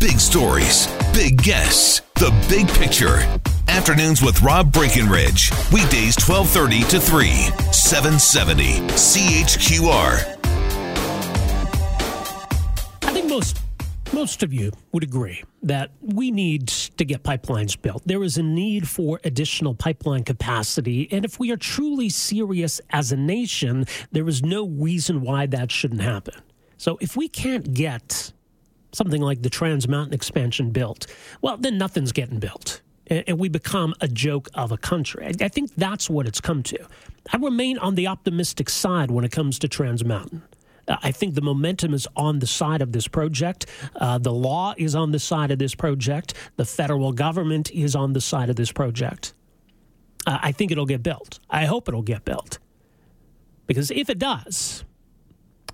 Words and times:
Big 0.00 0.20
stories, 0.20 0.86
big 1.12 1.42
guests, 1.42 2.02
the 2.14 2.30
big 2.48 2.68
picture. 2.68 3.18
Afternoons 3.66 4.22
with 4.22 4.40
Rob 4.42 4.72
Breckenridge. 4.72 5.50
Weekdays 5.72 6.14
1230 6.16 6.84
to 6.84 7.00
3, 7.00 7.28
770 7.72 8.78
CHQR. 8.94 10.36
I 13.02 13.12
think 13.12 13.28
most 13.28 13.60
most 14.12 14.44
of 14.44 14.52
you 14.52 14.70
would 14.92 15.02
agree 15.02 15.42
that 15.64 15.90
we 16.00 16.30
need 16.30 16.68
to 16.68 17.04
get 17.04 17.24
pipelines 17.24 17.80
built. 17.80 18.02
There 18.06 18.22
is 18.22 18.38
a 18.38 18.42
need 18.44 18.88
for 18.88 19.20
additional 19.24 19.74
pipeline 19.74 20.22
capacity. 20.22 21.08
And 21.10 21.24
if 21.24 21.40
we 21.40 21.50
are 21.50 21.56
truly 21.56 22.08
serious 22.08 22.80
as 22.90 23.10
a 23.10 23.16
nation, 23.16 23.84
there 24.12 24.28
is 24.28 24.44
no 24.44 24.68
reason 24.68 25.22
why 25.22 25.46
that 25.46 25.72
shouldn't 25.72 26.02
happen. 26.02 26.34
So 26.76 26.98
if 27.00 27.16
we 27.16 27.28
can't 27.28 27.74
get 27.74 28.32
something 28.92 29.22
like 29.22 29.42
the 29.42 29.50
Trans 29.50 29.88
Mountain 29.88 30.14
expansion 30.14 30.70
built, 30.70 31.06
well, 31.40 31.56
then 31.56 31.78
nothing's 31.78 32.12
getting 32.12 32.38
built. 32.38 32.80
And 33.06 33.38
we 33.38 33.48
become 33.48 33.94
a 34.02 34.08
joke 34.08 34.48
of 34.54 34.70
a 34.70 34.76
country. 34.76 35.26
I 35.40 35.48
think 35.48 35.74
that's 35.76 36.10
what 36.10 36.26
it's 36.26 36.42
come 36.42 36.62
to. 36.64 36.78
I 37.32 37.38
remain 37.38 37.78
on 37.78 37.94
the 37.94 38.06
optimistic 38.06 38.68
side 38.68 39.10
when 39.10 39.24
it 39.24 39.32
comes 39.32 39.58
to 39.60 39.68
Trans 39.68 40.04
Mountain. 40.04 40.42
I 40.88 41.12
think 41.12 41.34
the 41.34 41.42
momentum 41.42 41.92
is 41.94 42.06
on 42.16 42.38
the 42.38 42.46
side 42.46 42.82
of 42.82 42.92
this 42.92 43.08
project. 43.08 43.66
Uh, 43.96 44.18
the 44.18 44.32
law 44.32 44.74
is 44.76 44.94
on 44.94 45.12
the 45.12 45.18
side 45.18 45.50
of 45.50 45.58
this 45.58 45.74
project. 45.74 46.34
The 46.56 46.64
federal 46.64 47.12
government 47.12 47.70
is 47.70 47.94
on 47.94 48.12
the 48.12 48.20
side 48.20 48.50
of 48.50 48.56
this 48.56 48.72
project. 48.72 49.34
Uh, 50.26 50.38
I 50.42 50.52
think 50.52 50.70
it'll 50.70 50.86
get 50.86 51.02
built. 51.02 51.38
I 51.50 51.66
hope 51.66 51.88
it'll 51.88 52.02
get 52.02 52.24
built. 52.24 52.58
Because 53.66 53.90
if 53.90 54.08
it 54.08 54.18
does, 54.18 54.84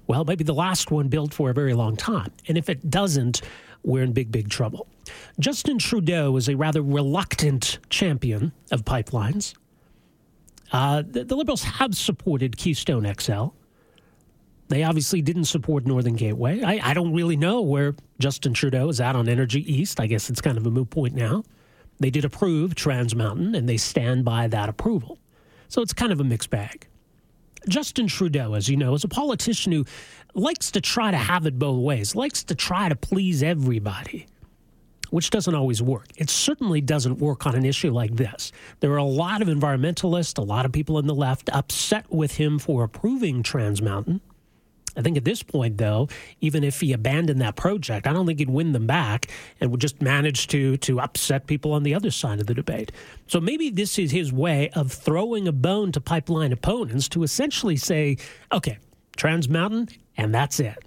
well, 0.07 0.25
maybe 0.25 0.45
the 0.45 0.55
last 0.55 0.91
one 0.91 1.09
built 1.09 1.33
for 1.33 1.51
a 1.51 1.55
very 1.55 1.75
long 1.75 1.97
time. 1.97 2.33
And 2.49 2.59
if 2.59 2.69
it 2.69 2.91
doesn't, 2.91 3.43
we're 3.83 4.03
in 4.03 4.13
big, 4.13 4.33
big 4.33 4.49
trouble. 4.49 4.89
Justin 5.39 5.79
Trudeau 5.79 6.37
is 6.37 6.49
a 6.49 6.57
rather 6.57 6.83
reluctant 6.83 7.79
champion 7.91 8.53
of 8.71 8.85
pipelines. 8.85 9.55
Uh, 10.73 11.03
the, 11.07 11.25
the 11.25 11.37
Liberals 11.37 11.63
have 11.63 11.95
supported 11.95 12.57
Keystone 12.57 13.13
XL. 13.21 13.49
They 14.69 14.83
obviously 14.83 15.21
didn't 15.21 15.45
support 15.45 15.87
Northern 15.87 16.17
Gateway. 16.17 16.63
I, 16.63 16.91
I, 16.91 16.95
don't 16.95 17.13
really 17.13 17.37
know 17.37 17.61
where 17.61 17.95
Justin 18.19 18.55
Trudeau 18.55 18.89
is 18.89 18.99
at 18.99 19.15
on 19.15 19.29
Energy 19.29 19.61
East. 19.73 20.01
I 20.01 20.07
guess 20.07 20.31
it's 20.31 20.41
kind 20.41 20.57
of 20.57 20.67
a 20.67 20.71
moot 20.71 20.89
point 20.89 21.15
now. 21.15 21.45
They 22.01 22.11
did 22.11 22.25
approve 22.25 22.75
Trans 22.75 23.15
Mountain, 23.15 23.55
and 23.55 23.69
they 23.69 23.77
stand 23.77 24.25
by 24.25 24.49
that 24.49 24.69
approval. 24.69 25.19
So 25.69 25.83
it's 25.83 25.93
kind 25.93 26.13
of 26.13 26.21
a 26.21 26.25
mixed 26.25 26.51
bag. 26.51 26.89
Justin 27.69 28.07
Trudeau, 28.07 28.55
as 28.55 28.69
you 28.69 28.77
know, 28.77 28.95
is 28.95 29.05
a 29.05 29.09
politician 29.09 29.73
who 29.73 29.85
likes 30.35 30.71
to 30.73 30.81
try 30.81 31.11
to 31.11 31.17
have 31.17 31.47
it 31.47 31.59
both 31.59 31.81
ways, 31.81 32.15
likes 32.15 32.45
to 32.45 32.55
try 32.55 32.89
to 32.89 32.97
please 32.97 33.43
everybody, 33.43 34.27
which 35.11 35.31
doesn't 35.31 35.55
always 35.55 35.81
work. 35.81 36.09
It 36.17 36.31
certainly 36.31 36.81
doesn't 36.81 37.19
work 37.19 37.47
on 37.47 37.55
an 37.55 37.65
issue 37.65 37.91
like 37.91 38.17
this. 38.17 38.53
There 38.81 38.93
are 38.93 38.99
a 38.99 39.05
lot 39.05 39.43
of 39.43 39.49
environmentalists, 39.49 40.39
a 40.39 40.43
lot 40.43 40.67
of 40.67 40.73
people 40.73 40.97
on 40.97 41.07
the 41.07 41.15
left 41.15 41.49
upset 41.53 42.11
with 42.11 42.37
him 42.37 42.59
for 42.59 42.85
approving 42.85 43.43
Trans 43.43 43.81
Mountain. 43.81 44.21
I 44.97 45.03
think 45.03 45.17
at 45.17 45.25
this 45.25 45.43
point, 45.43 45.79
though, 45.79 46.09
even 46.41 46.63
if 46.63 46.81
he 46.81 46.93
abandoned 46.93 47.41
that 47.41 47.57
project, 47.57 48.07
I 48.07 48.13
don't 48.13 48.27
think 48.27 48.39
he'd 48.39 48.51
win 48.51 48.73
them 48.73 48.87
back 48.87 49.29
and 49.61 49.71
would 49.71 49.81
just 49.81 50.01
manage 50.01 50.47
to 50.49 50.77
to 50.79 51.01
upset 51.01 51.47
people 51.47 51.73
on 51.73 51.83
the 51.83 51.95
other 51.95 52.11
side 52.11 52.41
of 52.41 52.47
the 52.47 52.55
debate. 52.55 52.93
So 53.27 53.41
maybe 53.41 53.71
this 53.71 53.99
is 53.99 54.11
his 54.11 54.33
way 54.33 54.71
of 54.71 54.93
throwing 54.93 55.49
a 55.49 55.53
bone 55.53 55.93
to 55.93 56.01
pipeline 56.01 56.53
opponents 56.53 57.09
to 57.11 57.23
essentially 57.23 57.77
say, 57.77 58.17
okay, 58.53 58.79
Trans 59.17 59.49
Mountain, 59.49 59.89
and 60.17 60.35
that's 60.35 60.61
it. 60.61 60.79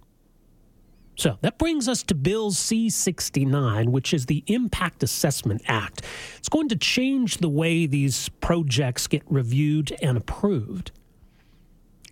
So 1.18 1.40
that 1.42 1.58
brings 1.58 1.88
us 1.88 2.04
to 2.04 2.16
Bill 2.16 2.52
C 2.52 2.92
69, 2.92 3.92
which 3.92 4.14
is 4.14 4.28
the 4.28 4.44
Impact 4.46 5.02
Assessment 5.02 5.64
Act. 5.68 6.04
It's 6.38 6.50
going 6.50 6.70
to 6.70 6.76
change 6.76 7.40
the 7.40 7.50
way 7.50 7.88
these 7.88 8.30
projects 8.30 9.08
get 9.08 9.24
reviewed 9.28 9.98
and 10.02 10.16
approved. 10.16 10.92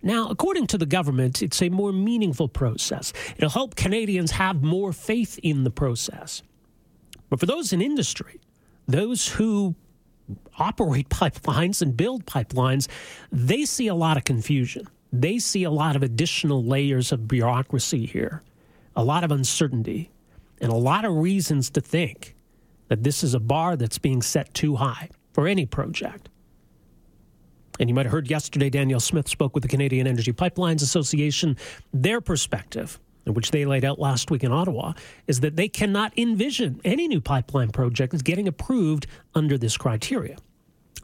Now, 0.06 0.28
according 0.28 0.68
to 0.68 0.78
the 0.78 0.86
government, 0.86 1.42
it's 1.42 1.60
a 1.60 1.68
more 1.68 1.90
meaningful 1.90 2.46
process. 2.46 3.12
It'll 3.36 3.50
help 3.50 3.74
Canadians 3.74 4.30
have 4.30 4.62
more 4.62 4.92
faith 4.92 5.36
in 5.42 5.64
the 5.64 5.70
process. 5.70 6.44
But 7.28 7.40
for 7.40 7.46
those 7.46 7.72
in 7.72 7.82
industry, 7.82 8.38
those 8.86 9.26
who 9.26 9.74
operate 10.60 11.08
pipelines 11.10 11.82
and 11.82 11.96
build 11.96 12.24
pipelines, 12.24 12.86
they 13.32 13.64
see 13.64 13.88
a 13.88 13.96
lot 13.96 14.16
of 14.16 14.22
confusion. 14.22 14.86
They 15.12 15.40
see 15.40 15.64
a 15.64 15.72
lot 15.72 15.96
of 15.96 16.04
additional 16.04 16.62
layers 16.62 17.10
of 17.10 17.26
bureaucracy 17.26 18.06
here, 18.06 18.44
a 18.94 19.02
lot 19.02 19.24
of 19.24 19.32
uncertainty, 19.32 20.12
and 20.60 20.70
a 20.70 20.76
lot 20.76 21.04
of 21.04 21.16
reasons 21.16 21.68
to 21.70 21.80
think 21.80 22.36
that 22.86 23.02
this 23.02 23.24
is 23.24 23.34
a 23.34 23.40
bar 23.40 23.74
that's 23.74 23.98
being 23.98 24.22
set 24.22 24.54
too 24.54 24.76
high 24.76 25.10
for 25.32 25.48
any 25.48 25.66
project. 25.66 26.28
And 27.78 27.88
you 27.88 27.94
might 27.94 28.06
have 28.06 28.12
heard 28.12 28.30
yesterday, 28.30 28.70
Danielle 28.70 29.00
Smith 29.00 29.28
spoke 29.28 29.54
with 29.54 29.62
the 29.62 29.68
Canadian 29.68 30.06
Energy 30.06 30.32
Pipelines 30.32 30.82
Association. 30.82 31.56
Their 31.92 32.20
perspective, 32.20 32.98
which 33.24 33.50
they 33.50 33.64
laid 33.64 33.84
out 33.84 33.98
last 33.98 34.30
week 34.30 34.44
in 34.44 34.52
Ottawa, 34.52 34.92
is 35.26 35.40
that 35.40 35.56
they 35.56 35.68
cannot 35.68 36.16
envision 36.18 36.80
any 36.84 37.08
new 37.08 37.20
pipeline 37.20 37.70
project 37.70 38.24
getting 38.24 38.48
approved 38.48 39.06
under 39.34 39.58
this 39.58 39.76
criteria. 39.76 40.36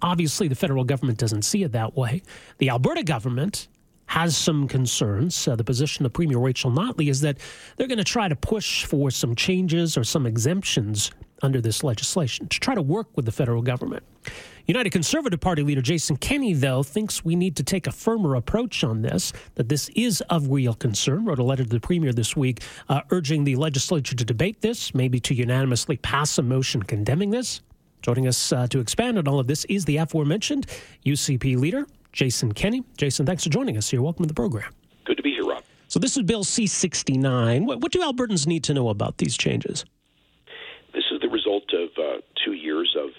Obviously, 0.00 0.48
the 0.48 0.54
federal 0.54 0.84
government 0.84 1.18
doesn't 1.18 1.42
see 1.42 1.62
it 1.62 1.72
that 1.72 1.96
way. 1.96 2.22
The 2.58 2.70
Alberta 2.70 3.04
government 3.04 3.68
has 4.06 4.36
some 4.36 4.68
concerns. 4.68 5.46
Uh, 5.46 5.56
the 5.56 5.64
position 5.64 6.04
of 6.04 6.12
Premier 6.12 6.38
Rachel 6.38 6.70
Notley 6.70 7.08
is 7.08 7.20
that 7.20 7.38
they're 7.76 7.86
going 7.86 7.98
to 7.98 8.04
try 8.04 8.28
to 8.28 8.36
push 8.36 8.84
for 8.84 9.10
some 9.10 9.34
changes 9.34 9.96
or 9.96 10.04
some 10.04 10.26
exemptions 10.26 11.10
under 11.42 11.60
this 11.60 11.84
legislation 11.84 12.48
to 12.48 12.60
try 12.60 12.75
to 12.75 12.82
work 12.82 13.08
with 13.16 13.25
the 13.25 13.32
federal 13.32 13.62
government. 13.62 14.03
United 14.66 14.91
Conservative 14.91 15.41
Party 15.41 15.62
leader 15.62 15.82
Jason 15.82 16.16
Kenney, 16.16 16.53
though, 16.53 16.82
thinks 16.82 17.25
we 17.25 17.34
need 17.34 17.56
to 17.56 17.64
take 17.64 17.86
a 17.86 17.92
firmer 17.92 18.36
approach 18.36 18.84
on 18.84 19.03
this, 19.03 19.32
that 19.56 19.69
this 19.69 19.88
is 19.97 20.20
of 20.31 20.48
real 20.48 20.75
concern. 20.75 21.25
Wrote 21.25 21.41
a 21.41 21.42
letter 21.42 21.64
to 21.64 21.69
the 21.69 21.81
Premier 21.81 22.12
this 22.12 22.36
week 22.36 22.62
uh, 22.88 23.00
urging 23.10 23.42
the 23.42 23.56
legislature 23.56 24.14
to 24.14 24.25
debate 24.25 24.60
this, 24.60 24.94
maybe 24.94 25.19
to 25.20 25.34
unanimously 25.34 25.97
pass 25.97 26.38
a 26.38 26.42
motion 26.42 26.82
condemning 26.82 27.31
this. 27.31 27.60
Joining 28.02 28.26
us 28.26 28.52
uh, 28.52 28.66
to 28.69 28.81
expand 28.81 29.19
on 29.19 29.28
all 29.28 29.38
of 29.38 29.47
this 29.47 29.64
is 29.66 29.84
the 29.84 29.97
aforementioned 29.97 30.66
UCP 31.06 31.56
leader, 31.56 31.86
Jason 32.12 32.52
Kenney. 32.52 32.84
Jason, 32.97 33.26
thanks 33.26 33.44
for 33.44 33.50
joining 33.50 33.76
us 33.76 33.91
here. 33.91 34.02
Welcome 34.02 34.25
to 34.25 34.28
the 34.28 34.34
program. 34.34 34.72
Good 35.04 35.16
to 35.16 35.22
be 35.22 35.32
here, 35.32 35.47
Rob. 35.47 35.64
So, 35.88 35.98
this 35.98 36.16
is 36.16 36.22
Bill 36.22 36.42
C 36.42 36.66
69. 36.66 37.66
What, 37.66 37.81
what 37.81 37.92
do 37.92 38.00
Albertans 38.00 38.47
need 38.47 38.64
to 38.64 38.75
know 38.75 38.88
about 38.88 39.19
these 39.19 39.36
changes? 39.36 39.84
This 40.94 41.04
is 41.12 41.20
the 41.20 41.28
result 41.28 41.64
of 41.75 41.91
uh, 41.98 42.20
two 42.44 42.54
years 42.54 42.97
of 42.98 43.10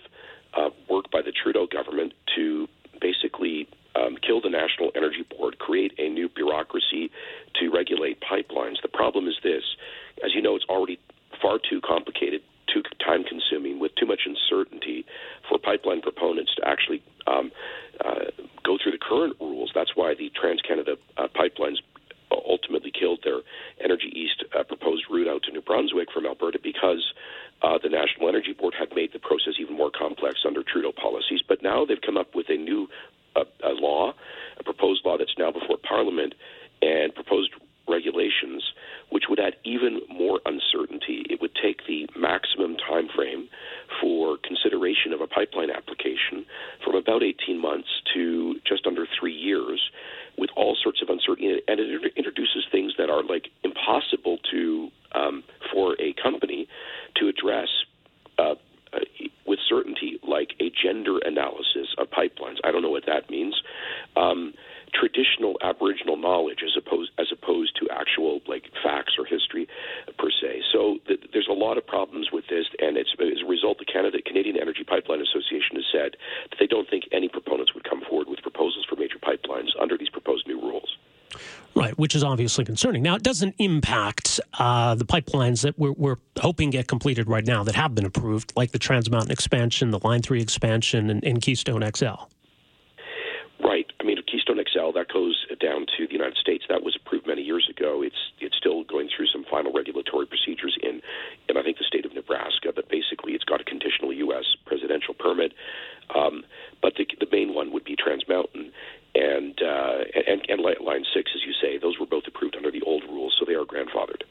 uh, 0.56 0.70
work 0.90 1.03
by 1.14 1.22
the 1.22 1.32
Trudeau 1.32 1.68
government 1.68 2.14
to 2.36 2.68
basically 3.00 3.70
um, 3.96 4.18
kill 4.18 4.42
the 4.42 4.50
National 4.50 4.92
Energy 4.96 5.24
Board, 5.30 5.60
create 5.60 5.94
a 6.00 6.10
new 6.10 6.28
bureaucracy 6.28 7.12
to 7.62 7.70
regulate 7.70 8.20
pipelines. 8.20 8.82
The 8.82 8.90
problem 8.92 9.28
is 9.28 9.36
this 9.44 9.64
as 10.26 10.34
you 10.34 10.42
know, 10.42 10.56
it's 10.56 10.66
already 10.70 11.00
far 11.42 11.60
too 11.60 11.82
complicated, 11.82 12.42
too 12.72 12.82
time 13.04 13.24
consuming, 13.24 13.80
with 13.80 13.94
too 13.96 14.06
much 14.06 14.22
uncertainty 14.26 15.03
now 35.38 35.52
before 35.52 35.78
Parliament 35.78 36.34
and 36.82 37.14
proposed 37.14 37.52
regulations, 37.88 38.64
which 39.10 39.26
would 39.30 39.40
add 39.40 39.56
even 39.64 40.02
more 40.10 40.40
uncertainty. 40.46 41.26
It 41.30 41.42
would 41.42 41.54
take 41.62 41.86
the 41.86 42.08
maximum 42.16 42.78
time 42.78 43.08
frame 43.14 43.50
for 44.02 44.38
consideration 44.44 45.14
of 45.14 45.22
a 45.22 45.28
pipeline 45.28 45.70
application 45.70 46.46
from 46.84 46.96
about 46.96 47.24
18 47.24 47.60
months 47.60 47.90
to 48.14 48.56
just 48.66 48.88
under 48.88 49.06
three 49.20 49.34
years, 49.34 49.82
with 50.38 50.50
all 50.56 50.76
sorts 50.82 51.02
of 51.02 51.10
uncertainty, 51.10 51.62
and 51.68 51.80
it 51.80 52.14
introduces 52.16 52.66
things 52.72 52.94
that 52.98 53.10
are 53.10 53.24
like 53.24 53.50
impossible 53.64 54.40
to 54.52 54.90
um, 55.14 55.44
for 55.72 55.96
a 56.02 56.14
company 56.22 56.68
to 57.16 57.28
address. 57.28 57.70
Uh, 58.38 58.56
uh 58.94 59.00
with 59.46 59.60
certainty, 59.68 60.20
like 60.26 60.52
a 60.62 60.72
gender 60.72 61.20
which 82.04 82.16
is 82.16 82.22
obviously 82.22 82.66
concerning. 82.66 83.02
Now, 83.02 83.16
it 83.16 83.24
doesn't 83.24 83.56
impact 83.60 84.42
uh, 84.60 84.94
the 84.94 85.06
pipelines 85.06 85.62
that 85.62 85.80
we're, 85.80 85.94
we're, 85.94 86.18
hoping 86.42 86.70
get 86.70 86.90
completed 86.90 87.30
right 87.30 87.46
now 87.46 87.64
that 87.64 87.76
have 87.76 87.96
been 87.96 88.06
approved, 88.06 88.52
like 88.58 88.74
the 88.74 88.78
Trans 88.78 89.10
Mountain 89.10 89.32
expansion, 89.32 89.92
the 89.92 90.00
Line 90.04 90.22
3 90.22 90.42
expansion, 90.42 91.10
and, 91.10 91.24
and 91.24 91.42
Keystone 91.42 91.90
XL. 91.96 92.28
Right. 93.64 93.86
I 94.02 94.04
mean, 94.04 94.18
Keystone 94.30 94.58
XL, 94.58 94.92
that 94.98 95.08
goes 95.14 95.46
down 95.62 95.86
to 95.96 96.08
the 96.08 96.12
United 96.12 96.36
States. 96.36 96.66
That 96.68 96.84
was 96.84 96.98
approved 97.00 97.26
many 97.26 97.44
years 97.44 97.70
ago. 97.70 98.02
It's 98.02 98.18
it's 98.42 98.58
still 98.58 98.84
going 98.84 99.08
through 99.16 99.28
some 99.28 99.46
final 99.50 99.72
regulatory 99.72 100.26
procedures 100.26 100.78
in, 100.84 101.02
in 101.48 101.56
I 101.56 101.64
think, 101.64 101.78
the 101.78 101.86
state 101.86 102.06
of 102.06 102.14
Nebraska, 102.14 102.74
but 102.76 102.90
basically 102.90 103.32
it's 103.34 103.46
got 103.46 103.62
a 103.62 103.64
conditional 103.64 104.12
U.S. 104.12 104.44
presidential 104.66 105.14
permit. 105.14 105.54
Um, 106.14 106.44
but 106.82 106.96
the, 106.98 107.06
the 107.20 107.28
main 107.32 107.54
one 107.54 107.72
would 107.72 107.86
be 107.86 107.96
Trans 107.96 108.28
Mountain 108.28 108.74
and, 109.16 109.60
uh, 109.62 109.98
and, 110.28 110.46
and 110.50 110.62
Line 110.62 111.06
6, 111.14 111.32
as 111.36 111.42
you 111.46 111.54
say. 111.62 111.78
Those 111.78 112.00
were 112.00 112.06
both 112.06 112.24
approved 112.28 112.56
under 112.56 112.72
the 112.72 112.82
old 112.82 113.04
rules, 113.04 113.36
so 113.40 113.46
they 113.46 113.54
are 113.54 113.66
grandfathered. 113.66 114.24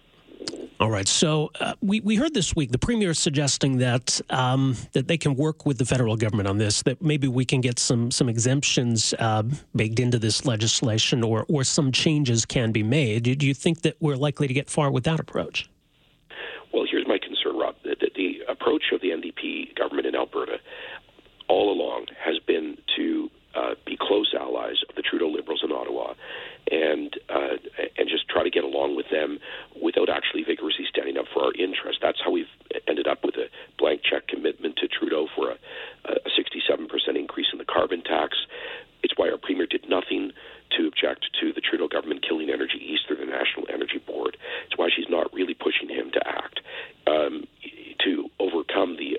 All 0.81 0.91
right. 0.91 1.07
So 1.07 1.51
uh, 1.61 1.75
we 1.81 2.01
we 2.01 2.17
heard 2.17 2.35
this 2.35 2.57
week 2.57 2.73
the 2.73 2.79
premier 2.79 3.15
suggesting 3.15 3.79
that 3.79 4.21
um, 4.31 4.77
that 4.93 5.07
they 5.07 5.17
can 5.17 5.37
work 5.37 5.65
with 5.65 5.79
the 5.79 5.85
federal 5.85 6.17
government 6.17 6.49
on 6.49 6.59
this. 6.59 6.83
That 6.83 7.01
maybe 7.01 7.29
we 7.29 7.45
can 7.45 7.61
get 7.61 7.79
some 7.79 8.11
some 8.11 8.29
exemptions 8.29 9.15
uh, 9.21 9.45
baked 9.77 10.01
into 10.01 10.19
this 10.19 10.45
legislation, 10.45 11.23
or 11.23 11.47
or 11.49 11.63
some 11.63 11.93
changes 11.93 12.45
can 12.45 12.73
be 12.73 12.83
made. 12.83 13.39
Do 13.39 13.47
you 13.47 13.55
think 13.55 13.83
that 13.83 13.97
we're 14.01 14.17
likely 14.17 14.49
to 14.49 14.55
get 14.55 14.69
far 14.69 14.91
with 14.91 15.05
that 15.05 15.21
approach? 15.21 15.71
Well, 16.75 16.85
here's 16.91 17.07
my 17.07 17.19
concern, 17.19 17.59
Rob. 17.59 17.77
The, 17.85 17.97
the, 18.01 18.11
the 18.17 18.53
approach 18.53 18.85
of 18.93 19.03
the 19.03 19.11
NDP 19.11 19.77
government 19.77 20.07
in 20.07 20.17
Alberta 20.17 20.59
all 21.49 21.71
along 21.71 22.07
has 22.19 22.39
been 22.47 22.79
to 22.97 23.31
uh, 23.55 23.75
be 23.85 23.97
close 24.01 24.35
allies 24.39 24.83
of 24.89 24.97
the 24.97 25.03
Trudeau 25.03 25.29
Liberals 25.29 25.63
in 25.63 25.73
Ottawa, 25.73 26.15
and 26.71 27.13
uh, 27.29 27.61
and 27.99 28.09
just 28.09 28.29
try 28.29 28.43
to 28.43 28.51
get 28.51 28.65
along 28.65 28.97
with 28.97 29.07
them 29.11 29.39
without 29.81 30.09
actually 30.09 30.43
vigorously 30.43 30.87
standing 30.89 31.19
up 31.19 31.27
for 31.33 31.45
our 31.45 31.53
interests. 31.59 32.01
That's 32.01 32.19
how 32.25 32.31
we've 32.31 32.51
ended 32.89 33.07
up 33.07 33.25
with 33.25 33.37
a 33.37 33.49
blank 33.79 34.01
check 34.09 34.29
commitment 34.29 34.77
to 34.77 34.89
Trudeau 34.89 35.29
for 35.37 35.51
a, 35.51 35.57
a 36.09 36.31
67% 36.33 36.89
increase 37.19 37.49
in 37.53 37.59
the 37.59 37.65
carbon 37.65 38.03
tax. 38.03 38.39
It's 39.03 39.13
why 39.17 39.29
our 39.31 39.37
premier 39.37 39.67
did 39.67 39.85
nothing 39.89 40.33
to 40.79 40.87
object 40.87 41.27
to 41.41 41.53
the 41.53 41.61
Trudeau 41.61 41.89
government 41.89 42.25
killing 42.27 42.49
Energy 42.49 42.81
East 42.81 43.03
through 43.07 43.19
the 43.19 43.27
National 43.27 43.67
Energy 43.69 43.99
Board. 43.99 44.39
It's 44.67 44.79
why 44.79 44.89
she's 44.95 45.11
not 45.11 45.33
really 45.35 45.55
pushing 45.55 45.91
him 45.91 46.11
to 46.13 46.27
act. 46.27 46.61
Um, 47.07 47.45
to 48.05 48.29
overcome 48.41 48.97
the 48.97 49.19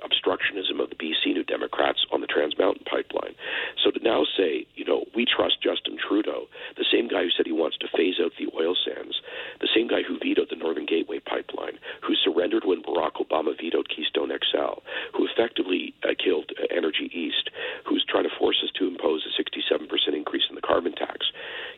obstructionism 0.74 0.84
of 0.84 0.90
the 0.90 0.96
BC 0.96 1.34
New 1.34 1.44
Democrats 1.44 2.06
on 2.12 2.22
the 2.22 2.28
Trans 2.28 2.58
Mountain 2.58 2.86
Pipeline. 2.90 3.36
So 3.84 3.92
to 3.92 4.00
now 4.04 4.26
say, 4.38 4.66
you 4.76 4.86
know, 4.86 5.06
we 5.16 5.26
trust 5.26 5.62
Justin 5.62 5.98
Trudeau, 5.98 6.48
the 6.78 6.86
same 6.92 7.08
guy 7.08 7.24
who 7.24 7.30
said 7.36 7.46
he 7.46 7.52
wants 7.52 7.78
to 7.78 7.88
phase 7.96 8.16
out 8.24 8.32
the 8.38 8.50
oil 8.58 8.76
sands, 8.76 9.22
the 9.62 9.70
same 9.74 9.88
guy 9.88 10.04
who 10.04 10.20
vetoed 10.20 10.50
the 10.50 10.56
Northern 10.56 10.86
Gateway 10.86 11.20
Pipeline, 11.20 11.78
who 12.02 12.16
surrendered 12.16 12.66
when 12.66 12.84
Barack 12.84 13.22
Obama 13.22 13.56
vetoed 13.58 13.90
Keystone 13.90 14.32
XL, 14.32 14.82
who 15.16 15.28
effectively 15.28 15.94
uh, 16.04 16.14
killed 16.18 16.52
uh, 16.58 16.66
Energy 16.76 17.10
East, 17.14 17.50
who's 17.86 18.06
trying 18.08 18.24
to 18.24 18.36
force 18.38 18.62
us 18.64 18.72
to 18.80 18.88
impose 18.88 19.26
a 19.26 19.32
67% 19.42 19.90
increase 20.16 20.44
in 20.50 20.56
the 20.56 20.62
carbon 20.62 20.94
tax. 20.94 21.28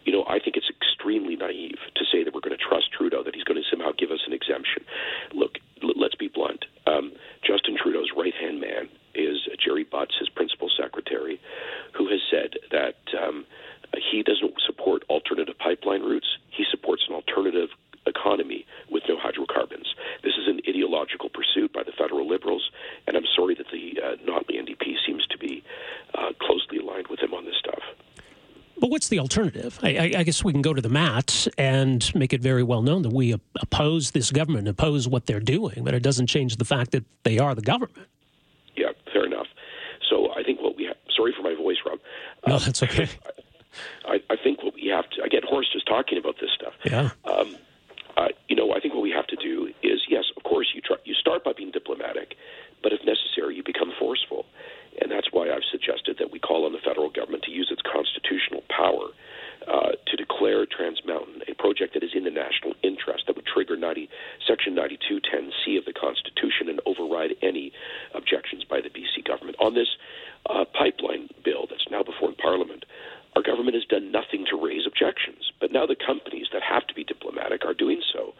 You 0.04 0.12
know, 0.12 0.26
I 0.28 0.40
think 0.40 0.56
it's 0.56 0.70
extremely 0.70 1.36
naive 1.36 1.80
to 1.96 2.06
say 2.12 2.24
that 2.24 2.34
we're 2.34 2.46
going 2.46 2.56
to 2.56 2.62
trust 2.62 2.92
Trudeau, 2.92 3.24
that 3.24 3.36
he's 3.36 3.44
going 3.44 3.62
to 3.62 3.70
somehow 3.70 3.92
give 3.98 4.12
us 4.12 4.22
an 4.28 4.34
exemption. 4.34 4.86
Look, 5.34 5.58
let's 5.82 6.16
be 6.16 6.28
blunt. 6.28 6.66
Um, 6.88 7.12
Justin 7.46 7.78
Trudeau's 7.82 8.12
right 8.16 8.34
hand 8.34 8.60
man 8.60 8.90
is 9.14 9.48
Gerry 9.64 9.84
Butts, 9.84 10.16
his 10.20 10.30
principal 10.30 10.70
secretary, 10.70 11.40
who 11.94 12.08
has 12.10 12.20
said 12.30 12.54
that 12.72 12.98
um, 13.18 13.46
he 14.12 14.24
doesn't 14.24 14.54
support 14.66 15.04
alternative 15.10 15.58
pipeline 15.58 16.02
routes. 16.02 16.28
He 16.50 16.66
supports 16.70 17.04
an 17.08 17.16
alternative 17.16 17.70
economy 18.08 18.66
with 18.90 19.04
no 19.10 19.18
hydrocarbons. 19.18 19.96
This 20.24 20.34
is 20.34 20.48
an 20.48 20.60
ideological 20.68 21.30
pursuit 21.30 21.74
by 21.74 21.84
the 21.84 21.92
federal 21.92 22.28
liberals, 22.28 22.70
and 23.08 23.18
I'm 23.18 23.26
sorry 23.36 23.56
that 23.56 23.68
the 23.72 24.00
uh, 24.02 24.16
Notley 24.30 24.62
NDP 24.62 24.96
seems 25.06 25.26
to 25.28 25.38
be 25.38 25.64
uh, 26.14 26.32
closely 26.40 26.78
aligned 26.78 27.08
with 27.08 27.20
him 27.20 27.34
on 27.34 27.46
this 27.46 27.56
stuff. 27.58 27.82
But 28.86 28.92
what's 28.92 29.08
the 29.08 29.18
alternative? 29.18 29.80
I, 29.82 30.14
I, 30.16 30.22
guess 30.22 30.44
we 30.44 30.52
can 30.52 30.62
go 30.62 30.72
to 30.72 30.80
the 30.80 30.90
mat 30.90 31.48
and 31.58 32.14
make 32.14 32.34
it 32.34 32.42
very 32.42 32.62
well 32.62 32.84
known 32.84 33.02
that 33.02 33.12
we 33.12 33.34
oppose 33.60 34.12
this 34.12 34.30
government, 34.30 34.68
oppose 34.68 35.08
what 35.08 35.26
they're 35.26 35.40
doing, 35.40 35.84
but 35.84 35.96
it 35.96 36.04
doesn't 36.04 36.28
change 36.28 36.58
the 36.58 36.66
fact 36.66 36.92
that 36.92 37.04
they 37.24 37.40
are 37.40 37.56
the 37.56 37.64
government. 37.64 38.08
Yeah, 38.76 38.90
fair 39.12 39.26
enough. 39.26 39.48
So 40.08 40.32
I 40.36 40.44
think 40.44 40.62
what 40.62 40.78
we 40.78 40.84
have, 40.84 40.98
sorry 41.18 41.34
for 41.36 41.42
my 41.42 41.56
voice, 41.56 41.78
Rob. 41.84 41.98
No, 42.48 42.60
that's 42.60 42.84
okay. 42.84 43.10
I, 44.08 44.22
I, 44.30 44.36
think 44.36 44.62
what 44.62 44.76
we 44.76 44.86
have 44.94 45.10
to, 45.10 45.24
I 45.24 45.30
get 45.30 45.44
hoarse 45.44 45.68
just 45.74 45.88
talking 45.88 46.20
about 46.20 46.36
this 46.40 46.52
stuff. 46.54 46.74
Yeah. 46.84 47.10
Um, 47.24 47.56
uh, 48.16 48.28
you 48.50 48.56
know, 48.56 48.72
I 48.72 48.80
think 48.82 48.94
what 48.94 49.02
we 49.02 49.10
have 49.10 49.26
to 49.28 49.36
do 49.36 49.74
is, 49.82 50.02
yes, 50.08 50.26
of 50.38 50.44
course, 50.44 50.68
you 50.76 50.82
try, 50.82 50.98
you 51.06 51.16
start 51.16 51.44
by 51.44 51.54
being 51.54 51.72
diplomatic, 51.72 52.36
but 52.84 52.94
if 52.94 53.00
necessary, 53.04 53.56
you 53.56 53.64
become 53.64 53.92
forceful. 53.98 54.46
And 55.02 55.12
that's 55.12 55.30
why 55.32 55.45
I've 55.56 55.68
suggested 55.72 56.18
that 56.20 56.32
we 56.32 56.40
call 56.40 56.66
on 56.66 56.74
the 56.74 56.84
federal 56.84 57.10
government 57.10 57.44
to 57.48 57.52
use 57.52 57.72
its 57.72 57.82
constitutional 57.82 58.64
power 58.68 59.08
uh, 59.68 59.96
to 59.96 60.16
declare 60.18 60.66
Trans 60.66 61.02
Mountain 61.08 61.42
a 61.48 61.56
project 61.56 61.94
that 61.96 62.04
is 62.04 62.12
in 62.14 62.24
the 62.24 62.30
national 62.30 62.76
interest 62.84 63.26
that 63.28 63.36
would 63.36 63.48
trigger 63.48 63.78
90, 63.78 64.10
Section 64.46 64.76
9210C 64.76 65.78
of 65.80 65.86
the 65.86 65.94
Constitution 65.94 66.68
and 66.70 66.82
override 66.86 67.34
any 67.42 67.72
objections 68.14 68.64
by 68.64 68.82
the 68.82 68.92
BC 68.92 69.26
government. 69.26 69.58
On 69.60 69.74
this 69.74 69.90
uh, 70.46 70.66
pipeline 70.78 71.30
bill 71.44 71.66
that's 71.70 71.88
now 71.90 72.04
before 72.04 72.34
Parliament, 72.38 72.86
our 73.36 73.42
government 73.42 73.76
has 73.76 73.84
done 73.86 74.12
nothing 74.12 74.46
to 74.50 74.56
raise 74.56 74.88
objections, 74.88 75.52
but 75.60 75.72
now 75.72 75.86
the 75.86 75.96
companies 75.96 76.48
that 76.54 76.62
have 76.64 76.88
to 76.88 76.94
be 76.94 77.04
diplomatic 77.04 77.66
are 77.66 77.74
doing 77.74 78.02
so. 78.14 78.34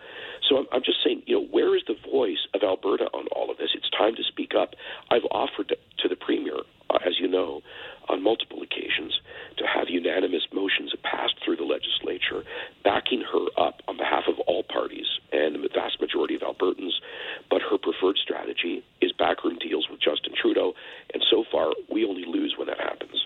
So 0.48 0.58
I'm, 0.58 0.68
I'm 0.72 0.84
just 0.84 1.04
saying, 1.04 1.24
you 1.26 1.36
know, 1.36 1.46
where 1.48 1.76
is 1.76 1.84
the 1.88 1.98
voice 2.10 2.48
of 2.54 2.62
Alberta 2.64 3.06
on 3.12 3.28
all 3.36 3.52
of 3.52 3.58
this? 3.58 3.72
It's 3.74 3.90
time 3.90 4.16
to 4.16 4.24
speak 4.24 4.54
up. 4.56 4.76
I've 5.12 5.26
offered 5.32 5.76
to 5.76 6.08
the 6.08 6.16
premier, 6.16 6.45
know, 7.36 7.62
on 8.10 8.24
multiple 8.24 8.62
occasions 8.62 9.14
to 9.58 9.66
have 9.66 9.90
unanimous 9.90 10.48
motions 10.54 10.94
passed 11.04 11.36
through 11.44 11.58
the 11.58 11.64
legislature, 11.64 12.44
backing 12.84 13.22
her 13.22 13.46
up 13.58 13.82
on 13.88 13.98
behalf 13.98 14.24
of 14.28 14.40
all 14.48 14.64
parties 14.64 15.06
and 15.32 15.56
the 15.56 15.70
vast 15.74 16.00
majority 16.00 16.36
of 16.36 16.42
Albertans. 16.42 16.96
But 17.50 17.62
her 17.70 17.78
preferred 17.78 18.18
strategy 18.18 18.84
is 19.02 19.12
backroom 19.14 19.58
deals 19.60 19.88
with 19.90 20.00
Justin 20.00 20.34
Trudeau, 20.40 20.74
and 21.14 21.24
so 21.30 21.44
far 21.52 21.72
we 21.92 22.06
only 22.06 22.26
lose 22.26 22.56
when 22.58 22.68
that 22.68 22.80
happens. 22.80 23.26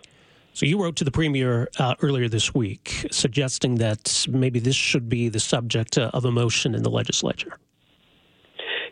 So 0.54 0.66
you 0.66 0.82
wrote 0.82 0.96
to 0.98 1.04
the 1.04 1.12
premier 1.12 1.70
uh, 1.78 1.96
earlier 2.01 2.28
this 2.28 2.54
week, 2.54 3.08
suggesting 3.12 3.75
that 3.75 4.25
maybe 4.30 4.60
this 4.60 4.75
should 4.75 5.08
be 5.08 5.30
the 5.30 5.39
subject 5.39 5.98
uh, 5.98 6.12
of 6.13 6.25
a 6.25 6.32
motion 6.32 6.75
in 6.75 6.84
the 6.84 6.89
legislature. 6.89 7.58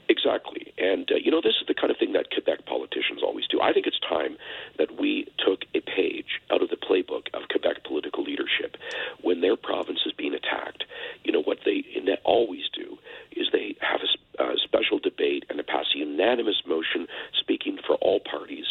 Exactly, 0.08 0.57
and 0.88 1.10
uh, 1.12 1.16
you 1.16 1.32
know 1.32 1.42
this 1.42 1.56
is 1.60 1.68
the 1.68 1.74
kind 1.74 1.92
of 1.92 1.98
thing 1.98 2.14
that 2.14 2.32
Quebec 2.32 2.66
politicians 2.66 3.22
always 3.24 3.48
do. 3.48 3.60
I 3.62 3.74
think 3.74 3.88
it's 3.88 4.00
time 4.00 4.38
that 4.78 5.00
we 5.00 5.28
took 5.38 5.64
a 5.76 5.82
page 5.82 6.40
out 6.52 6.62
of 6.62 6.70
the 6.70 6.78
playbook 6.78 7.28
of 7.34 7.50
Quebec 7.50 7.84
political 7.84 8.24
leadership 8.24 8.78
when 9.22 9.42
their 9.42 9.56
province 9.58 10.00
is 10.06 10.14
being 10.14 10.34
attacked. 10.34 10.84
You 11.24 11.32
know 11.32 11.42
what 11.42 11.60
they 11.66 11.84
always 12.28 12.64
do 12.74 12.98
is 13.32 13.48
they 13.52 13.76
have 13.82 14.02
a, 14.02 14.44
a 14.44 14.56
special 14.64 15.00
debate 15.00 15.46
and 15.50 15.58
they 15.58 15.64
pass 15.64 15.86
a 15.96 16.00
unanimous 16.00 16.62
motion 16.68 17.08
speaking 17.40 17.78
for 17.86 17.96
all 17.96 18.20
parties 18.20 18.66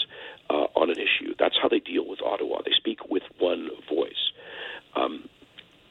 uh, 0.51 0.69
on 0.77 0.91
an 0.91 0.97
issue. 0.97 1.35
That's 1.39 1.57
how 1.61 1.69
they 1.69 1.81
deal 1.81 2.07
with 2.07 2.21
Ottawa. 2.23 2.61
They 2.65 2.77
speak 2.77 3.09
with 3.09 3.23
one 3.39 3.71
voice. 3.89 4.33
Um, 4.95 5.29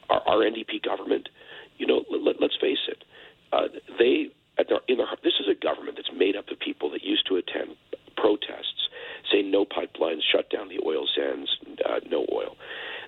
our, 0.09 0.21
our 0.27 0.37
NDP 0.37 0.83
government, 0.83 1.29
you 1.77 1.87
know, 1.87 2.05
let, 2.09 2.41
us 2.41 2.57
face 2.61 2.85
it, 2.87 3.03
uh, 3.51 3.67
they 3.99 4.31
at 4.57 4.69
their, 4.69 4.79
in 4.87 4.97
their, 4.97 5.07
this 5.23 5.33
is 5.39 5.47
a 5.49 5.55
government 5.55 5.97
that's 5.97 6.15
made 6.15 6.35
up 6.35 6.47
of 6.49 6.59
people 6.59 6.89
that 6.91 7.03
used 7.03 7.27
to 7.27 7.35
attend 7.35 7.75
protests, 8.15 8.87
saying 9.31 9.51
no 9.51 9.65
pipelines, 9.65 10.21
shut 10.23 10.49
down 10.49 10.69
the 10.69 10.79
oil 10.85 11.05
sands, 11.13 11.57
uh, 11.83 11.99
no 12.09 12.25
oil. 12.31 12.55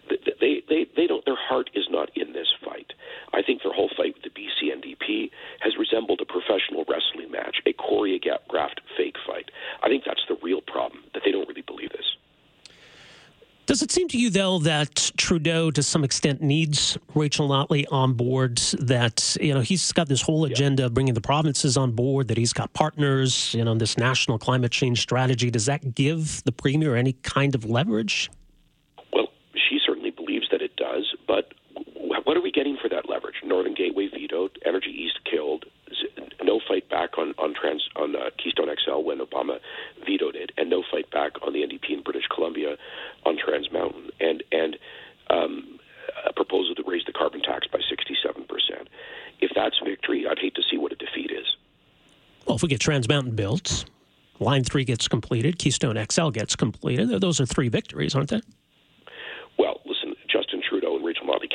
They, 0.10 0.64
they, 0.70 0.86
they 0.96 1.08
don't. 1.08 1.26
Their 1.26 1.36
heart 1.36 1.70
is 1.76 1.88
not 1.90 2.10
in 2.16 2.32
this 2.32 2.48
fight. 2.64 2.94
I 3.34 3.42
think 3.42 3.62
their 3.62 3.74
whole 3.74 3.90
fight 3.96 4.16
with 4.16 4.24
the 4.24 4.32
BC 4.32 4.72
NDP 4.72 5.32
has 5.60 5.74
resembled 5.78 6.22
a 6.22 6.26
professional 6.26 6.86
wrestling 6.88 7.32
match, 7.32 7.58
a 7.66 7.74
choreographed 8.08 8.80
fake 8.98 9.16
fight. 9.26 9.50
I 9.84 9.88
think 9.88 10.04
that's 10.06 10.22
the 10.28 10.38
real 10.42 10.62
problem 10.62 11.04
that 11.14 11.24
they 11.26 11.32
don't 11.32 11.48
really 11.48 11.62
believe 11.62 11.92
this. 11.92 12.06
Does 13.66 13.82
it 13.82 13.92
seem 13.92 14.08
to 14.10 14.18
you, 14.18 14.30
though, 14.30 14.60
that 14.60 15.12
Trudeau, 15.18 15.72
to 15.72 15.84
some 15.84 16.06
extent, 16.06 16.42
needs 16.42 16.98
Rachel 17.14 17.50
Notley 17.50 17.86
on 17.92 18.14
board? 18.14 18.60
That 18.80 19.36
you 19.42 19.54
know 19.54 19.60
he's 19.60 19.92
got 19.92 20.08
this 20.08 20.22
whole 20.22 20.46
agenda, 20.46 20.84
yeah. 20.84 20.90
bringing 20.90 21.14
the 21.14 21.22
provinces 21.22 21.76
on 21.76 21.92
board. 21.92 22.30
That 22.30 22.38
he's 22.38 22.54
got 22.54 22.72
partners, 22.72 23.54
you 23.54 23.66
know, 23.66 23.76
this 23.76 23.98
national 23.98 24.40
climate 24.40 24.72
change 24.72 25.02
strategy. 25.02 25.52
Does 25.52 25.66
that 25.66 25.96
give 25.96 26.42
the 26.46 26.54
premier 26.54 26.96
any 26.96 27.12
kind 27.12 27.56
of 27.56 27.66
leverage? 27.66 28.32
Well, 29.12 29.28
she 29.54 29.80
certainly 29.86 30.12
believes 30.12 30.48
that 30.52 30.62
it 30.62 30.78
does. 30.78 31.14
But 31.28 31.54
what 32.24 32.38
are 32.38 32.42
we 32.42 32.52
getting 32.52 32.78
for 32.82 32.88
that 32.88 33.10
leverage? 33.10 33.36
Northern 33.44 33.74
Gateway 33.74 34.08
vetoed, 34.08 34.60
Energy 34.66 34.96
East 34.98 35.20
killed, 35.30 35.66
Obama 39.30 39.60
vetoed 40.06 40.36
it, 40.36 40.52
and 40.58 40.70
no 40.70 40.84
fight 40.90 41.10
back 41.12 41.34
on 41.42 41.54
the 41.54 41.60
NDP 41.60 41.92
in 41.92 42.02
British 42.04 42.28
Columbia 42.34 42.78
on 43.26 43.38
Trans 43.38 43.72
Mountain, 43.72 44.12
and 44.20 44.44
and 44.52 44.78
um, 45.30 45.80
a 46.26 46.34
proposal 46.34 46.76
to 46.76 46.84
raise 46.86 47.04
the 47.06 47.14
carbon 47.14 47.42
tax 47.42 47.68
by 47.68 47.80
67 47.90 48.44
percent. 48.46 48.90
If 49.40 49.52
that's 49.56 49.80
victory, 49.84 50.26
I'd 50.30 50.40
hate 50.40 50.56
to 50.56 50.64
see 50.70 50.78
what 50.78 50.92
a 50.92 50.96
defeat 50.96 51.32
is. 51.32 51.46
Well, 52.46 52.56
if 52.56 52.64
we 52.64 52.70
get 52.70 52.80
Trans 52.80 53.08
Mountain 53.08 53.36
built, 53.36 53.86
Line 54.40 54.64
Three 54.64 54.86
gets 54.86 55.08
completed, 55.08 55.60
Keystone 55.60 56.04
XL 56.10 56.30
gets 56.30 56.56
completed. 56.56 57.10
Those 57.22 57.42
are 57.42 57.46
three 57.46 57.70
victories, 57.70 58.16
aren't 58.16 58.30
they? 58.30 58.42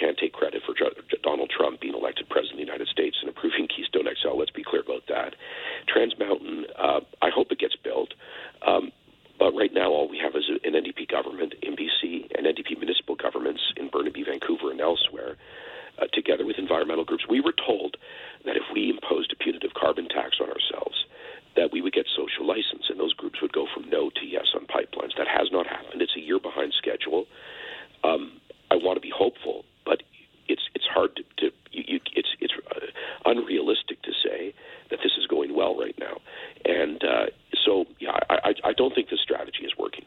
Can't 0.02 0.18
take 0.18 0.32
credit 0.32 0.62
for 0.66 0.75
Donald 1.23 1.50
Trump 1.54 1.80
being 1.80 1.94
elected 1.94 2.28
president 2.28 2.59
of 2.59 2.66
the 2.66 2.66
United 2.66 2.88
States 2.88 3.16
and 3.23 3.30
approving 3.30 3.68
Keystone 3.71 4.11
XL. 4.11 4.35
Let's 4.35 4.50
be 4.50 4.66
clear 4.66 4.82
about 4.82 5.06
that. 5.06 5.38
Trans 5.87 6.18
Mountain, 6.18 6.66
uh, 6.75 7.00
I 7.23 7.30
hope 7.30 7.52
it 7.52 7.62
gets 7.62 7.76
built. 7.76 8.14
Um, 8.66 8.90
but 9.38 9.54
right 9.54 9.71
now, 9.73 9.90
all 9.90 10.11
we 10.11 10.18
have 10.18 10.35
is 10.35 10.50
an 10.50 10.75
NDP 10.75 11.06
government 11.06 11.54
in 11.62 11.78
BC 11.78 12.35
and 12.35 12.47
NDP 12.47 12.78
municipal 12.78 13.14
governments 13.14 13.62
in 13.76 13.88
Burnaby, 13.88 14.25
Vancouver, 14.26 14.71
and 14.71 14.80
elsewhere, 14.80 15.37
uh, 15.99 16.06
together 16.12 16.44
with 16.44 16.59
environmental 16.59 17.04
groups. 17.04 17.25
We 17.28 17.40
were 17.40 17.54
told 17.54 17.97
that 18.44 18.56
if 18.56 18.66
we 18.75 18.90
imposed 18.90 19.32
a 19.32 19.37
punitive 19.37 19.75
carbon 19.75 20.09
tax 20.09 20.38
on 20.42 20.50
ourselves, 20.50 21.06
that 21.54 21.71
we 21.71 21.80
would 21.80 21.92
get 21.92 22.06
social 22.16 22.47
license, 22.47 22.90
and 22.90 22.99
those 22.99 23.14
groups 23.14 23.42
would 23.42 23.52
go 23.52 23.66
from 23.75 23.88
no 23.90 24.11
to 24.11 24.26
yes 24.26 24.47
on 24.54 24.66
pipelines. 24.66 25.14
That 25.18 25.28
has 25.28 25.50
not 25.52 25.66
happened. 25.66 26.02
It's 26.02 26.16
a 26.16 26.21
year 26.21 26.38
behind 26.38 26.73
schedule. 26.78 27.26
Um, 28.02 28.40
I 28.71 28.76
want 28.76 28.97
to 28.97 29.00
be 29.04 29.12
hopeful, 29.14 29.64
hard 30.93 31.17
to, 31.17 31.23
to 31.39 31.55
you, 31.73 31.85
you, 31.87 32.01
it's 32.15 32.29
it's 32.41 32.55
uh, 32.71 32.81
unrealistic 33.25 34.03
to 34.03 34.13
say 34.13 34.55
that 34.91 34.99
this 35.03 35.13
is 35.19 35.27
going 35.27 35.55
well 35.55 35.79
right 35.79 35.97
now, 35.99 36.19
and 36.65 37.03
uh, 37.03 37.27
so 37.65 37.87
yeah, 37.99 38.19
I, 38.31 38.35
I, 38.45 38.55
I 38.71 38.73
don't 38.73 38.95
think 38.95 39.11
this 39.11 39.21
strategy 39.21 39.65
is 39.65 39.73
working. 39.79 40.05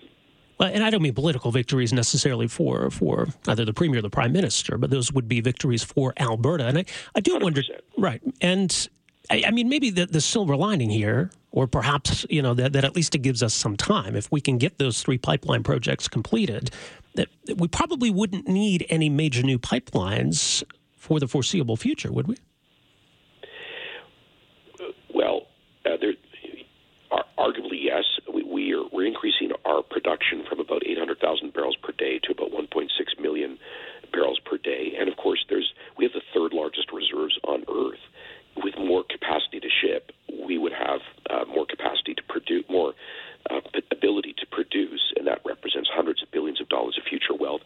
Well, 0.57 0.71
and 0.73 0.83
I 0.83 0.89
don't 0.89 1.01
mean 1.01 1.13
political 1.13 1.51
victories 1.51 1.91
necessarily 1.91 2.47
for 2.47 2.89
for 2.89 3.27
either 3.47 3.65
the 3.65 3.73
premier 3.73 3.99
or 3.99 4.01
the 4.01 4.09
prime 4.09 4.31
minister, 4.31 4.77
but 4.77 4.89
those 4.89 5.11
would 5.11 5.27
be 5.27 5.41
victories 5.41 5.83
for 5.83 6.13
Alberta. 6.17 6.65
And 6.67 6.77
I, 6.77 6.85
I 7.15 7.19
do 7.19 7.35
100%. 7.35 7.41
wonder, 7.41 7.61
right? 7.97 8.21
And 8.41 8.89
I, 9.29 9.43
I, 9.47 9.51
mean, 9.51 9.69
maybe 9.69 9.89
the, 9.89 10.05
the 10.05 10.21
silver 10.21 10.55
lining 10.55 10.89
here, 10.89 11.31
or 11.55 11.65
perhaps 11.65 12.25
you 12.29 12.41
know 12.41 12.53
that, 12.53 12.73
that 12.73 12.85
at 12.85 12.95
least 12.95 13.15
it 13.15 13.19
gives 13.19 13.41
us 13.41 13.53
some 13.53 13.75
time 13.75 14.15
if 14.15 14.31
we 14.31 14.39
can 14.39 14.59
get 14.59 14.77
those 14.77 15.01
three 15.01 15.17
pipeline 15.17 15.63
projects 15.63 16.07
completed. 16.07 16.69
That, 17.15 17.29
that 17.45 17.57
we 17.57 17.69
probably 17.69 18.11
wouldn't 18.11 18.47
need 18.47 18.85
any 18.89 19.09
major 19.09 19.41
new 19.41 19.57
pipelines 19.57 20.63
for 20.97 21.19
the 21.19 21.27
foreseeable 21.27 21.77
future, 21.77 22.11
would 22.11 22.27
we? 22.27 22.35
Well, 25.13 25.43
uh, 25.85 25.95
there, 26.01 26.13
arguably 27.37 27.79
yes. 27.79 28.03
We, 28.31 28.43
we 28.43 28.73
are 28.73 28.83
we're 28.91 29.05
increasing 29.07 29.51
our 29.63 29.81
production 29.81 30.43
from 30.49 30.59
about 30.59 30.85
800,000 30.85 31.53
barrels 31.53 31.77
per 31.81 31.93
day 31.93 32.19
to 32.23 32.31
about 32.31 32.51
1.6 32.51 32.89
million 33.21 33.57
barrels 34.11 34.39
per 34.45 34.57
day, 34.57 34.93
and 34.99 35.07
of 35.07 35.15
course, 35.17 35.43
there's 35.49 35.73
we 35.97 36.03
have 36.03 36.13
the 36.13 36.21
third 36.33 36.51
largest 36.53 36.91
reserves 36.91 37.39
on 37.43 37.63
Earth. 37.69 37.99
With 38.57 38.75
more 38.77 39.03
capacity 39.03 39.59
to 39.59 39.67
ship, 39.67 40.11
we 40.47 40.57
would 40.57 40.71
have 40.71 41.01
uh, 41.29 41.45
more 41.45 41.65
capacity 41.65 42.13
to 42.15 42.23
produce, 42.29 42.63
more 42.69 42.93
uh, 43.49 43.59
ability 43.91 44.33
to 44.39 44.45
produce, 44.47 45.13
and 45.17 45.27
that 45.27 45.39
represents 45.45 45.89
hundreds 45.91 46.23
of 46.23 46.31
billions 46.31 46.61
of 46.61 46.69
dollars 46.69 46.97
of 46.97 47.03
future 47.03 47.35
wealth, 47.37 47.61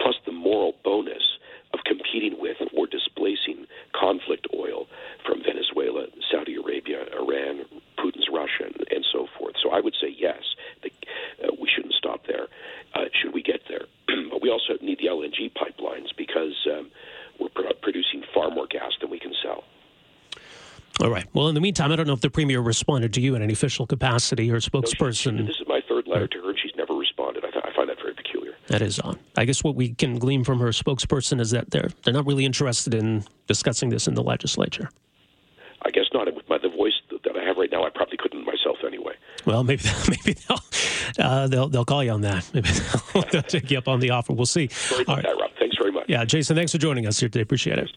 plus 0.00 0.14
the 0.24 0.32
moral 0.32 0.74
bonus 0.82 1.22
of 1.72 1.80
competing 1.84 2.40
with 2.40 2.56
or 2.74 2.86
displacing 2.86 3.66
conflict 3.94 4.46
oil 4.54 4.86
from 5.24 5.42
Venezuela, 5.42 6.06
Saudi 6.30 6.56
Arabia, 6.56 7.04
Iran, 7.14 7.64
Putin's 7.98 8.28
Russia, 8.32 8.64
and, 8.66 8.84
and 8.90 9.04
so 9.12 9.26
forth. 9.38 9.54
So 9.62 9.70
I 9.70 9.80
would 9.80 9.94
say 10.00 10.09
yes, 10.20 10.42
the, 10.82 10.90
uh, 11.44 11.50
we 11.60 11.68
shouldn't 11.74 11.94
stop 11.94 12.26
there. 12.26 12.46
Uh, 12.94 13.04
should 13.20 13.34
we 13.34 13.42
get 13.42 13.60
there? 13.68 13.86
but 14.30 14.42
we 14.42 14.50
also 14.50 14.74
need 14.82 14.98
the 14.98 15.06
LNG 15.06 15.52
pipelines 15.52 16.08
because 16.16 16.54
um, 16.70 16.90
we're 17.38 17.48
pro- 17.48 17.72
producing 17.82 18.22
far 18.34 18.50
more 18.50 18.66
gas 18.66 18.92
than 19.00 19.10
we 19.10 19.18
can 19.18 19.32
sell. 19.42 19.64
All 21.02 21.10
right. 21.10 21.24
Well, 21.32 21.48
in 21.48 21.54
the 21.54 21.60
meantime, 21.62 21.92
I 21.92 21.96
don't 21.96 22.06
know 22.06 22.12
if 22.12 22.20
the 22.20 22.28
premier 22.28 22.60
responded 22.60 23.14
to 23.14 23.20
you 23.20 23.34
in 23.34 23.42
any 23.42 23.54
official 23.54 23.86
capacity 23.86 24.50
or 24.50 24.60
spokesperson. 24.60 25.36
No, 25.36 25.46
this 25.46 25.56
is 25.58 25.66
my 25.66 25.80
third 25.88 26.06
letter 26.06 26.26
to 26.28 26.42
her, 26.42 26.50
and 26.50 26.58
she's 26.58 26.76
never 26.76 26.94
responded. 26.94 27.42
I, 27.44 27.50
th- 27.50 27.64
I 27.64 27.74
find 27.74 27.88
that 27.88 27.96
very 27.96 28.12
peculiar. 28.12 28.52
That 28.66 28.82
is 28.82 29.00
odd. 29.02 29.18
I 29.36 29.46
guess 29.46 29.64
what 29.64 29.76
we 29.76 29.94
can 29.94 30.18
glean 30.18 30.44
from 30.44 30.58
her 30.60 30.68
spokesperson 30.68 31.40
is 31.40 31.52
that 31.52 31.70
they're 31.70 31.88
they're 32.04 32.12
not 32.12 32.26
really 32.26 32.44
interested 32.44 32.92
in 32.92 33.24
discussing 33.46 33.88
this 33.88 34.08
in 34.08 34.14
the 34.14 34.22
legislature. 34.22 34.90
I 35.82 35.90
guess 35.90 36.04
not. 36.12 36.32
With 36.34 36.48
my, 36.48 36.58
the 36.58 36.68
voice 36.68 36.92
that 37.10 37.36
I 37.36 37.44
have 37.44 37.56
right 37.56 37.70
now, 37.70 37.84
I 37.84 37.90
probably 37.90 38.16
couldn't 38.18 38.44
myself 38.44 38.78
anyway. 38.86 39.14
Well, 39.46 39.64
maybe 39.64 39.84
maybe 40.08 40.38
they'll 40.48 40.60
uh, 41.18 41.46
they'll 41.48 41.68
they'll 41.68 41.84
call 41.84 42.04
you 42.04 42.10
on 42.10 42.20
that. 42.22 42.48
Maybe 42.54 42.68
they'll, 42.68 43.22
they'll, 43.30 43.42
take 43.42 43.70
you 43.70 43.78
up 43.78 43.88
on 43.88 44.00
the 44.00 44.10
offer. 44.10 44.32
We'll 44.32 44.46
see. 44.46 44.68
Sorry 44.68 45.02
about 45.02 45.16
right. 45.16 45.24
that, 45.24 45.40
Rob. 45.40 45.50
Thanks 45.58 45.76
very 45.76 45.92
much. 45.92 46.04
Yeah, 46.08 46.24
Jason. 46.24 46.56
Thanks 46.56 46.72
for 46.72 46.78
joining 46.78 47.06
us 47.06 47.18
here 47.18 47.28
today. 47.28 47.42
Appreciate 47.42 47.78
it. 47.78 47.90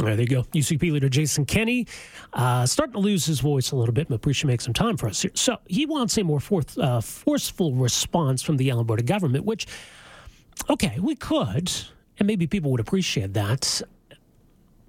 All 0.00 0.06
right, 0.06 0.16
there 0.16 0.22
you 0.22 0.26
go. 0.26 0.42
UCP 0.54 0.90
leader 0.90 1.08
Jason 1.08 1.44
Kenney 1.44 1.86
uh, 2.32 2.64
starting 2.66 2.94
to 2.94 2.98
lose 2.98 3.26
his 3.26 3.40
voice 3.40 3.72
a 3.72 3.76
little 3.76 3.92
bit, 3.92 4.08
but 4.08 4.16
appreciate 4.16 4.48
make 4.48 4.60
some 4.60 4.72
time 4.72 4.96
for 4.96 5.06
us 5.06 5.22
here. 5.22 5.30
So 5.34 5.58
he 5.68 5.86
wants 5.86 6.16
a 6.16 6.24
more 6.24 6.40
forth, 6.40 6.76
uh, 6.78 7.00
forceful 7.00 7.74
response 7.74 8.42
from 8.42 8.56
the 8.56 8.70
Alberta 8.70 9.02
government, 9.02 9.44
which, 9.44 9.66
okay, 10.70 10.98
we 10.98 11.14
could, 11.14 11.70
and 12.18 12.26
maybe 12.26 12.46
people 12.46 12.70
would 12.70 12.80
appreciate 12.80 13.34
that. 13.34 13.82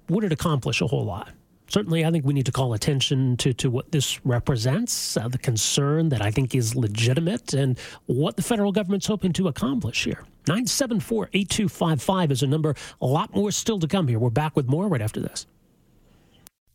Would 0.08 0.24
it 0.24 0.32
accomplish 0.32 0.80
a 0.80 0.86
whole 0.86 1.04
lot? 1.04 1.30
Certainly, 1.68 2.04
I 2.04 2.10
think 2.10 2.24
we 2.24 2.32
need 2.32 2.46
to 2.46 2.52
call 2.52 2.74
attention 2.74 3.36
to, 3.38 3.52
to 3.54 3.70
what 3.70 3.92
this 3.92 4.24
represents, 4.24 5.16
uh, 5.16 5.28
the 5.28 5.38
concern 5.38 6.08
that 6.10 6.22
I 6.22 6.30
think 6.30 6.54
is 6.54 6.74
legitimate, 6.74 7.54
and 7.54 7.78
what 8.06 8.36
the 8.36 8.42
federal 8.42 8.72
government's 8.72 9.06
hoping 9.06 9.32
to 9.34 9.48
accomplish 9.48 10.04
here. 10.04 10.24
974 10.46 11.30
8255 11.32 12.30
is 12.32 12.42
a 12.42 12.46
number. 12.46 12.74
A 13.00 13.06
lot 13.06 13.34
more 13.34 13.50
still 13.50 13.78
to 13.78 13.88
come 13.88 14.08
here. 14.08 14.18
We're 14.18 14.30
back 14.30 14.56
with 14.56 14.68
more 14.68 14.88
right 14.88 15.02
after 15.02 15.20
this. 15.20 15.46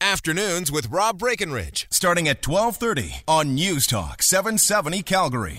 Afternoons 0.01 0.72
with 0.72 0.89
Rob 0.89 1.19
Breckenridge, 1.19 1.86
starting 1.91 2.29
at 2.29 2.48
1230 2.48 3.24
on 3.27 3.53
News 3.53 3.86
Talk 3.86 4.24
770 4.24 5.03
Calgary. 5.03 5.58